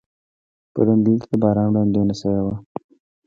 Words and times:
پرون 0.73 0.99
دلته 1.05 1.25
د 1.31 1.33
باران 1.43 1.67
وړاندوینه 1.71 2.15
شوې 2.21 2.41
وه. 2.45 2.55